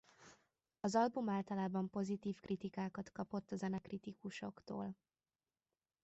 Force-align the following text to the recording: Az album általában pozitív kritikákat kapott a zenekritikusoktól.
Az 0.79 0.95
album 0.95 1.29
általában 1.29 1.89
pozitív 1.89 2.39
kritikákat 2.39 3.11
kapott 3.11 3.51
a 3.51 3.55
zenekritikusoktól. 3.55 4.95